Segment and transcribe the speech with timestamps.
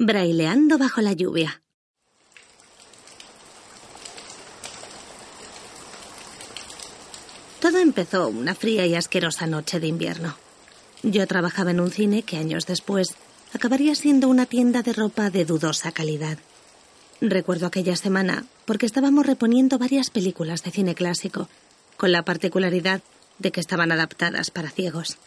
[0.00, 1.60] Braileando bajo la lluvia.
[7.60, 10.36] Todo empezó una fría y asquerosa noche de invierno.
[11.02, 13.16] Yo trabajaba en un cine que años después
[13.52, 16.38] acabaría siendo una tienda de ropa de dudosa calidad.
[17.20, 21.48] Recuerdo aquella semana porque estábamos reponiendo varias películas de cine clásico,
[21.96, 23.02] con la particularidad
[23.40, 25.18] de que estaban adaptadas para ciegos.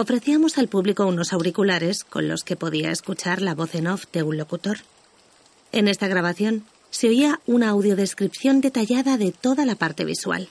[0.00, 4.22] Ofrecíamos al público unos auriculares con los que podía escuchar la voz en off de
[4.22, 4.78] un locutor.
[5.72, 10.48] En esta grabación se oía una audiodescripción detallada de toda la parte visual.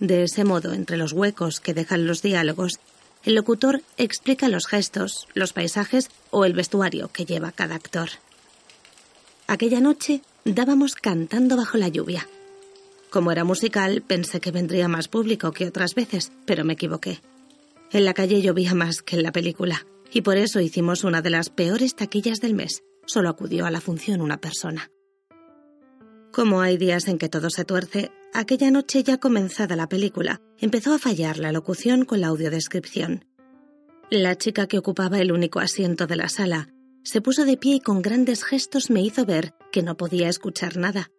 [0.00, 2.80] De ese modo, entre los huecos que dejan los diálogos,
[3.24, 8.08] el locutor explica los gestos, los paisajes o el vestuario que lleva cada actor.
[9.48, 12.26] Aquella noche dábamos cantando bajo la lluvia.
[13.10, 17.20] Como era musical, pensé que vendría más público que otras veces, pero me equivoqué.
[17.92, 21.28] En la calle llovía más que en la película, y por eso hicimos una de
[21.28, 22.82] las peores taquillas del mes.
[23.04, 24.90] Solo acudió a la función una persona.
[26.32, 30.94] Como hay días en que todo se tuerce, aquella noche ya comenzada la película, empezó
[30.94, 33.26] a fallar la locución con la audiodescripción.
[34.10, 36.68] La chica que ocupaba el único asiento de la sala
[37.04, 40.78] se puso de pie y con grandes gestos me hizo ver que no podía escuchar
[40.78, 41.10] nada.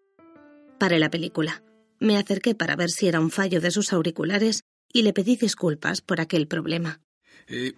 [0.80, 1.64] Paré la película.
[2.00, 5.99] Me acerqué para ver si era un fallo de sus auriculares y le pedí disculpas
[6.02, 7.02] por aquel problema.
[7.47, 7.73] Eh,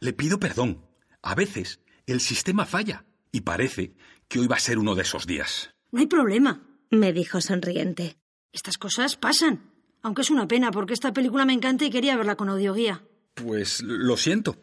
[0.00, 0.84] le pido perdón.
[1.22, 3.94] A veces el sistema falla y parece
[4.28, 5.70] que hoy va a ser uno de esos días.
[5.92, 8.18] No hay problema, me dijo sonriente.
[8.52, 9.72] Estas cosas pasan.
[10.02, 13.04] Aunque es una pena porque esta película me encanta y quería verla con audioguía.
[13.34, 14.56] Pues lo siento.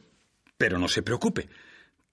[0.57, 1.49] Pero no se preocupe.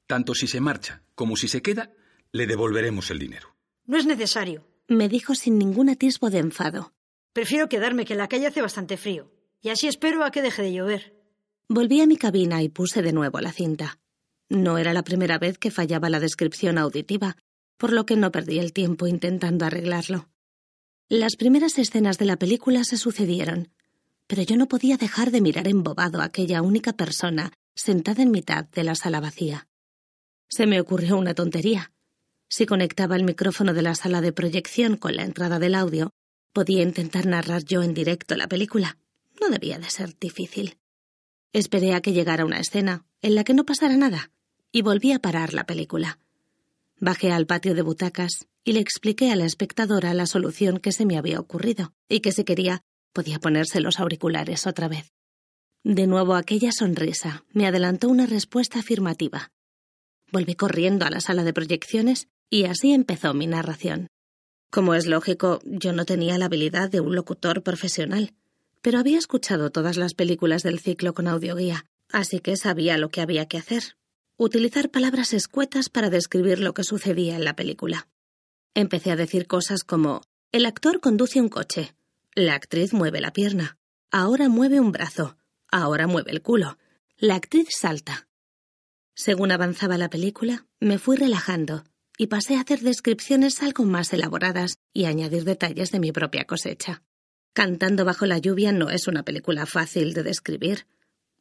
[0.06, 1.92] Tanto si se marcha como si se queda,
[2.32, 3.54] le devolveremos el dinero.
[3.86, 4.66] No es necesario.
[4.88, 6.92] Me dijo sin ningún atisbo de enfado.
[7.32, 9.30] Prefiero quedarme, que en la calle hace bastante frío.
[9.62, 11.14] Y así espero a que deje de llover.
[11.68, 13.98] Volví a mi cabina y puse de nuevo la cinta.
[14.48, 17.36] No era la primera vez que fallaba la descripción auditiva,
[17.76, 20.28] por lo que no perdí el tiempo intentando arreglarlo.
[21.08, 23.68] Las primeras escenas de la película se sucedieron,
[24.26, 28.64] pero yo no podía dejar de mirar embobado a aquella única persona sentada en mitad
[28.64, 29.66] de la sala vacía.
[30.48, 31.92] Se me ocurrió una tontería.
[32.48, 36.10] Si conectaba el micrófono de la sala de proyección con la entrada del audio,
[36.52, 38.98] podía intentar narrar yo en directo la película.
[39.40, 40.78] No debía de ser difícil.
[41.52, 44.30] Esperé a que llegara una escena en la que no pasara nada
[44.72, 46.18] y volví a parar la película.
[46.98, 51.06] Bajé al patio de butacas y le expliqué a la espectadora la solución que se
[51.06, 55.12] me había ocurrido y que si quería podía ponerse los auriculares otra vez.
[55.82, 59.50] De nuevo aquella sonrisa me adelantó una respuesta afirmativa.
[60.30, 64.08] Volví corriendo a la sala de proyecciones y así empezó mi narración.
[64.70, 68.34] Como es lógico, yo no tenía la habilidad de un locutor profesional,
[68.82, 73.20] pero había escuchado todas las películas del ciclo con audioguía, así que sabía lo que
[73.20, 73.96] había que hacer.
[74.36, 78.08] Utilizar palabras escuetas para describir lo que sucedía en la película.
[78.74, 81.94] Empecé a decir cosas como el actor conduce un coche,
[82.34, 83.76] la actriz mueve la pierna,
[84.10, 85.36] ahora mueve un brazo,
[85.70, 86.78] ahora mueve el culo,
[87.18, 88.28] la actriz salta.
[89.14, 91.84] Según avanzaba la película, me fui relajando
[92.16, 97.02] y pasé a hacer descripciones algo más elaboradas y añadir detalles de mi propia cosecha.
[97.52, 100.86] Cantando bajo la lluvia no es una película fácil de describir.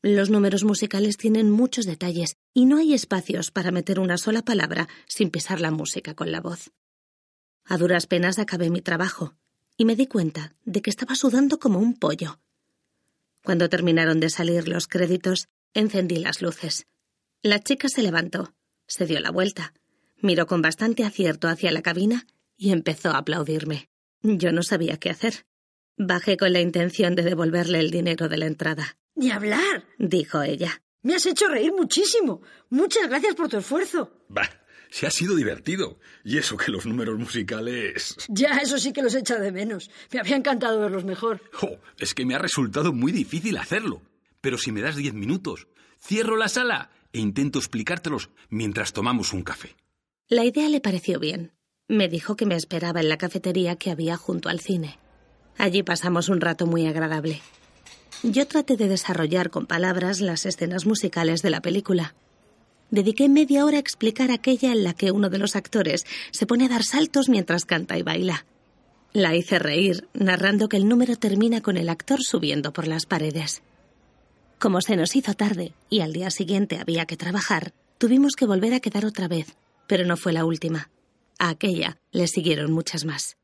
[0.01, 4.87] Los números musicales tienen muchos detalles y no hay espacios para meter una sola palabra
[5.07, 6.71] sin pisar la música con la voz.
[7.65, 9.35] A duras penas acabé mi trabajo
[9.77, 12.39] y me di cuenta de que estaba sudando como un pollo.
[13.43, 16.87] Cuando terminaron de salir los créditos, encendí las luces.
[17.43, 18.53] La chica se levantó,
[18.87, 19.73] se dio la vuelta,
[20.17, 22.25] miró con bastante acierto hacia la cabina
[22.57, 23.89] y empezó a aplaudirme.
[24.21, 25.45] Yo no sabía qué hacer.
[26.01, 28.95] Bajé con la intención de devolverle el dinero de la entrada.
[29.15, 30.81] Ni hablar, dijo ella.
[31.01, 32.41] Me has hecho reír muchísimo.
[32.69, 34.09] Muchas gracias por tu esfuerzo.
[34.29, 34.49] Bah,
[34.89, 35.99] se ha sido divertido.
[36.23, 38.15] Y eso que los números musicales.
[38.29, 39.91] Ya, eso sí que los echa de menos.
[40.13, 41.41] Me había encantado verlos mejor.
[41.61, 44.01] Oh, es que me ha resultado muy difícil hacerlo.
[44.39, 45.67] Pero si me das diez minutos,
[46.01, 49.75] cierro la sala e intento explicártelos mientras tomamos un café.
[50.29, 51.51] La idea le pareció bien.
[51.89, 54.97] Me dijo que me esperaba en la cafetería que había junto al cine.
[55.57, 57.41] Allí pasamos un rato muy agradable.
[58.23, 62.15] Yo traté de desarrollar con palabras las escenas musicales de la película.
[62.91, 66.65] dediqué media hora a explicar aquella en la que uno de los actores se pone
[66.65, 68.45] a dar saltos mientras canta y baila.
[69.13, 73.61] La hice reír, narrando que el número termina con el actor subiendo por las paredes.
[74.59, 78.73] Como se nos hizo tarde y al día siguiente había que trabajar, tuvimos que volver
[78.73, 79.55] a quedar otra vez,
[79.87, 80.89] pero no fue la última.
[81.37, 83.37] A aquella le siguieron muchas más.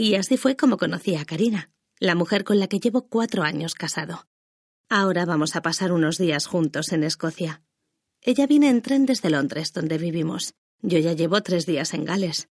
[0.00, 3.74] Y así fue como conocí a Karina, la mujer con la que llevo cuatro años
[3.74, 4.28] casado.
[4.88, 7.62] Ahora vamos a pasar unos días juntos en Escocia.
[8.22, 10.54] Ella viene en tren desde Londres, donde vivimos.
[10.82, 12.48] Yo ya llevo tres días en Gales.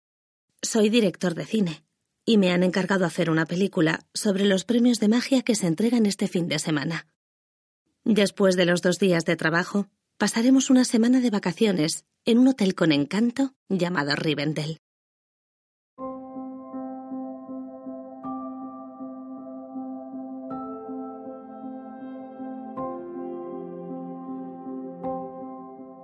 [0.63, 1.85] Soy director de cine
[2.25, 6.07] y me han encargado hacer una película sobre los premios de magia que se entregan
[6.07, 7.07] este fin de semana.
[8.03, 9.87] Después de los dos días de trabajo,
[10.17, 14.79] pasaremos una semana de vacaciones en un hotel con encanto llamado Rivendell.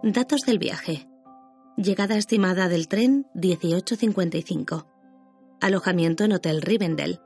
[0.03, 1.07] Datos del viaje.
[1.77, 4.87] Llegada estimada del tren 1855.
[5.61, 7.19] Alojamiento en Hotel Rivendell.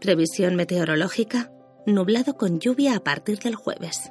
[0.00, 1.52] Previsión meteorológica.
[1.84, 4.10] Nublado con lluvia a partir del jueves.